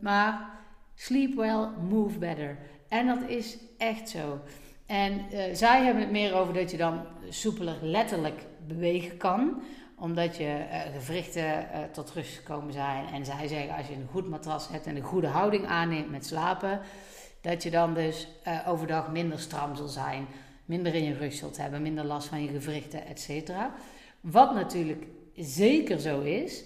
maar 0.00 0.50
sleep 0.94 1.34
well, 1.34 1.68
move 1.88 2.18
better. 2.18 2.58
En 2.88 3.06
dat 3.06 3.28
is 3.28 3.58
echt 3.78 4.08
zo. 4.08 4.40
En 4.86 5.12
uh, 5.12 5.42
zij 5.52 5.84
hebben 5.84 6.02
het 6.02 6.12
meer 6.12 6.34
over 6.34 6.54
dat 6.54 6.70
je 6.70 6.76
dan 6.76 7.06
soepeler 7.28 7.76
letterlijk 7.82 8.46
bewegen 8.66 9.16
kan 9.16 9.62
omdat 9.98 10.36
je 10.36 10.66
uh, 10.70 10.80
gewrichten 10.98 11.44
uh, 11.44 11.82
tot 11.92 12.10
rust 12.10 12.36
gekomen 12.36 12.72
zijn. 12.72 13.06
En 13.06 13.24
zij 13.24 13.48
zeggen 13.48 13.76
als 13.76 13.86
je 13.86 13.94
een 13.94 14.08
goed 14.10 14.28
matras 14.28 14.68
hebt 14.68 14.86
en 14.86 14.96
een 14.96 15.02
goede 15.02 15.26
houding 15.26 15.66
aanneemt 15.66 16.10
met 16.10 16.26
slapen, 16.26 16.80
dat 17.40 17.62
je 17.62 17.70
dan 17.70 17.94
dus 17.94 18.28
overdag 18.66 19.10
minder 19.10 19.38
stram 19.38 19.76
zal 19.76 19.88
zijn, 19.88 20.26
minder 20.64 20.94
in 20.94 21.04
je 21.04 21.14
rug 21.14 21.32
zult 21.32 21.56
hebben, 21.56 21.82
minder 21.82 22.04
last 22.04 22.28
van 22.28 22.42
je 22.42 22.48
gewrichten, 22.48 23.06
et. 23.06 23.52
Wat 24.20 24.54
natuurlijk 24.54 25.06
zeker 25.36 26.00
zo 26.00 26.20
is. 26.20 26.64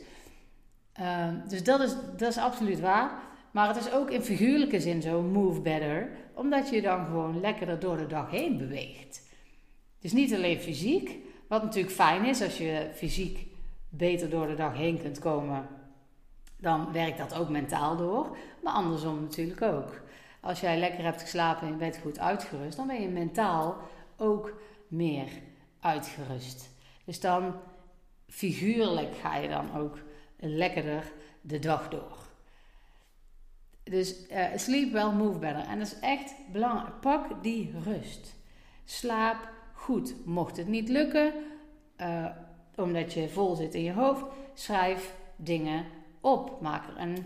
Ehm, 0.92 1.48
dus 1.48 1.64
dat 1.64 1.80
is, 1.80 1.94
dat 2.16 2.30
is 2.30 2.38
absoluut 2.38 2.80
waar. 2.80 3.10
Maar 3.50 3.68
het 3.68 3.86
is 3.86 3.92
ook 3.92 4.10
in 4.10 4.22
figuurlijke 4.22 4.80
zin 4.80 5.02
zo, 5.02 5.22
move 5.22 5.60
better, 5.60 6.10
omdat 6.34 6.68
je 6.68 6.82
dan 6.82 7.04
gewoon 7.04 7.40
lekkerder 7.40 7.78
door 7.78 7.96
de 7.96 8.06
dag 8.06 8.30
heen 8.30 8.58
beweegt. 8.58 9.28
Dus 10.00 10.12
niet 10.12 10.34
alleen 10.34 10.58
fysiek, 10.58 11.16
wat 11.48 11.62
natuurlijk 11.62 11.94
fijn 11.94 12.24
is 12.24 12.42
als 12.42 12.58
je 12.58 12.90
fysiek 12.94 13.46
beter 13.88 14.30
door 14.30 14.46
de 14.46 14.54
dag 14.54 14.76
heen 14.76 15.00
kunt 15.00 15.18
komen, 15.18 15.68
dan 16.56 16.92
werkt 16.92 17.18
dat 17.18 17.34
ook 17.34 17.48
mentaal 17.48 17.96
door. 17.96 18.36
Maar 18.62 18.72
andersom 18.72 19.20
natuurlijk 19.20 19.62
ook. 19.62 20.00
Als 20.40 20.60
jij 20.60 20.78
lekker 20.78 21.04
hebt 21.04 21.20
geslapen 21.20 21.66
en 21.66 21.72
je 21.72 21.78
bent 21.78 21.98
goed 22.02 22.18
uitgerust, 22.18 22.76
dan 22.76 22.86
ben 22.86 23.02
je 23.02 23.08
mentaal 23.08 23.76
ook 24.16 24.60
meer 24.88 25.28
uitgerust. 25.80 26.70
Dus 27.04 27.20
dan 27.20 27.54
figuurlijk 28.30 29.16
ga 29.16 29.36
je 29.36 29.48
dan 29.48 29.76
ook 29.76 29.98
lekkerder 30.36 31.12
de 31.40 31.58
dag 31.58 31.88
door. 31.88 32.18
Dus 33.82 34.14
uh, 34.30 34.44
sleep 34.56 34.92
well, 34.92 35.12
move 35.12 35.38
better. 35.38 35.64
En 35.64 35.78
dat 35.78 35.86
is 35.86 35.98
echt 36.00 36.34
belangrijk. 36.52 37.00
Pak 37.00 37.42
die 37.42 37.72
rust. 37.84 38.34
Slaap 38.84 39.48
goed. 39.74 40.14
Mocht 40.26 40.56
het 40.56 40.68
niet 40.68 40.88
lukken, 40.88 41.32
uh, 42.00 42.26
omdat 42.76 43.12
je 43.12 43.28
vol 43.28 43.54
zit 43.54 43.74
in 43.74 43.82
je 43.82 43.92
hoofd, 43.92 44.24
schrijf 44.54 45.14
dingen 45.36 45.84
op. 46.20 46.60
Maak 46.60 46.88
er 46.88 46.98
een 46.98 47.16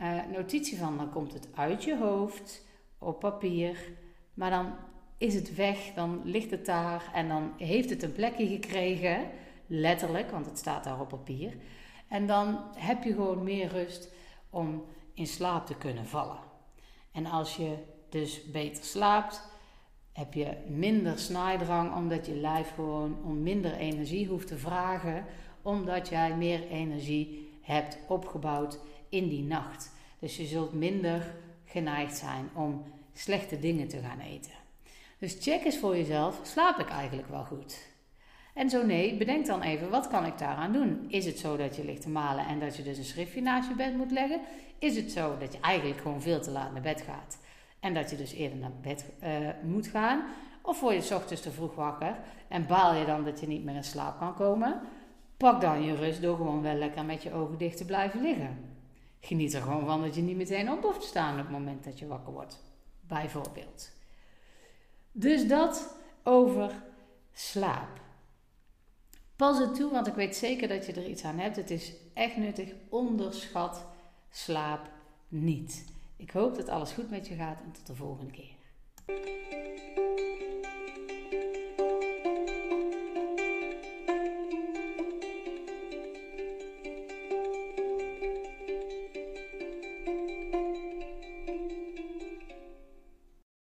uh, 0.00 0.26
notitie 0.32 0.78
van. 0.78 0.96
Dan 0.96 1.10
komt 1.10 1.32
het 1.32 1.48
uit 1.54 1.84
je 1.84 1.96
hoofd 1.96 2.64
op 2.98 3.20
papier. 3.20 3.78
Maar 4.34 4.50
dan 4.50 4.74
is 5.18 5.34
het 5.34 5.54
weg, 5.54 5.92
dan 5.94 6.20
ligt 6.24 6.50
het 6.50 6.66
daar 6.66 7.10
en 7.14 7.28
dan 7.28 7.52
heeft 7.56 7.90
het 7.90 8.02
een 8.02 8.12
plekje 8.12 8.46
gekregen. 8.46 9.30
Letterlijk, 9.72 10.30
want 10.30 10.46
het 10.46 10.58
staat 10.58 10.84
daar 10.84 11.00
op 11.00 11.08
papier. 11.08 11.56
En 12.08 12.26
dan 12.26 12.58
heb 12.76 13.02
je 13.02 13.12
gewoon 13.12 13.42
meer 13.42 13.68
rust 13.68 14.12
om 14.50 14.84
in 15.14 15.26
slaap 15.26 15.66
te 15.66 15.74
kunnen 15.74 16.06
vallen. 16.06 16.38
En 17.12 17.26
als 17.26 17.56
je 17.56 17.76
dus 18.08 18.50
beter 18.50 18.84
slaapt, 18.84 19.42
heb 20.12 20.34
je 20.34 20.56
minder 20.68 21.18
snaaidrang 21.18 21.94
omdat 21.94 22.26
je 22.26 22.34
lijf 22.34 22.74
gewoon 22.74 23.16
om 23.24 23.42
minder 23.42 23.74
energie 23.74 24.26
hoeft 24.26 24.46
te 24.46 24.58
vragen, 24.58 25.24
omdat 25.62 26.08
jij 26.08 26.36
meer 26.36 26.68
energie 26.68 27.58
hebt 27.62 27.98
opgebouwd 28.08 28.78
in 29.08 29.28
die 29.28 29.42
nacht. 29.42 29.92
Dus 30.18 30.36
je 30.36 30.46
zult 30.46 30.72
minder 30.72 31.34
geneigd 31.64 32.16
zijn 32.16 32.48
om 32.54 32.82
slechte 33.12 33.58
dingen 33.58 33.88
te 33.88 33.98
gaan 33.98 34.20
eten. 34.20 34.52
Dus 35.18 35.36
check 35.40 35.64
eens 35.64 35.78
voor 35.78 35.96
jezelf: 35.96 36.40
slaap 36.42 36.78
ik 36.78 36.88
eigenlijk 36.88 37.28
wel 37.28 37.44
goed? 37.44 37.88
En 38.54 38.70
zo 38.70 38.86
nee, 38.86 39.16
bedenk 39.16 39.46
dan 39.46 39.62
even, 39.62 39.90
wat 39.90 40.08
kan 40.08 40.26
ik 40.26 40.38
daaraan 40.38 40.72
doen? 40.72 41.04
Is 41.08 41.26
het 41.26 41.38
zo 41.38 41.56
dat 41.56 41.76
je 41.76 41.84
ligt 41.84 42.02
te 42.02 42.08
malen 42.08 42.46
en 42.46 42.60
dat 42.60 42.76
je 42.76 42.82
dus 42.82 42.98
een 42.98 43.04
schriftje 43.04 43.42
naast 43.42 43.68
je 43.68 43.74
bed 43.74 43.96
moet 43.96 44.10
leggen? 44.10 44.40
Is 44.78 44.96
het 44.96 45.12
zo 45.12 45.38
dat 45.38 45.52
je 45.52 45.60
eigenlijk 45.60 46.00
gewoon 46.00 46.22
veel 46.22 46.40
te 46.40 46.50
laat 46.50 46.72
naar 46.72 46.82
bed 46.82 47.00
gaat 47.00 47.38
en 47.80 47.94
dat 47.94 48.10
je 48.10 48.16
dus 48.16 48.32
eerder 48.32 48.58
naar 48.58 48.72
bed 48.80 49.04
uh, 49.22 49.28
moet 49.62 49.86
gaan? 49.86 50.24
Of 50.62 50.80
word 50.80 51.08
je 51.08 51.14
ochtends 51.14 51.42
te 51.42 51.50
vroeg 51.50 51.74
wakker 51.74 52.16
en 52.48 52.66
baal 52.66 52.94
je 52.94 53.04
dan 53.04 53.24
dat 53.24 53.40
je 53.40 53.46
niet 53.46 53.64
meer 53.64 53.74
in 53.74 53.84
slaap 53.84 54.18
kan 54.18 54.34
komen? 54.34 54.80
Pak 55.36 55.60
dan 55.60 55.82
je 55.82 55.94
rust 55.94 56.22
door 56.22 56.36
gewoon 56.36 56.62
wel 56.62 56.74
lekker 56.74 57.04
met 57.04 57.22
je 57.22 57.32
ogen 57.32 57.58
dicht 57.58 57.76
te 57.76 57.84
blijven 57.84 58.20
liggen. 58.22 58.58
Geniet 59.20 59.54
er 59.54 59.62
gewoon 59.62 59.86
van 59.86 60.02
dat 60.02 60.14
je 60.14 60.22
niet 60.22 60.36
meteen 60.36 60.70
op 60.70 60.82
hoeft 60.82 61.00
te 61.00 61.06
staan 61.06 61.32
op 61.32 61.38
het 61.38 61.50
moment 61.50 61.84
dat 61.84 61.98
je 61.98 62.06
wakker 62.06 62.32
wordt. 62.32 62.62
Bijvoorbeeld. 63.00 63.92
Dus 65.12 65.48
dat 65.48 65.96
over 66.22 66.72
slaap. 67.32 68.00
Pas 69.40 69.58
het 69.58 69.74
toe, 69.74 69.90
want 69.90 70.06
ik 70.06 70.14
weet 70.14 70.36
zeker 70.36 70.68
dat 70.68 70.86
je 70.86 70.92
er 70.92 71.08
iets 71.08 71.24
aan 71.24 71.38
hebt. 71.38 71.56
Het 71.56 71.70
is 71.70 71.92
echt 72.14 72.36
nuttig. 72.36 72.72
Onderschat 72.88 73.86
slaap 74.30 74.90
niet. 75.28 75.84
Ik 76.16 76.30
hoop 76.30 76.56
dat 76.56 76.68
alles 76.68 76.92
goed 76.92 77.10
met 77.10 77.28
je 77.28 77.34
gaat 77.34 77.60
en 77.60 77.72
tot 77.72 77.86
de 77.86 77.94
volgende 77.94 78.30
keer. 78.30 78.54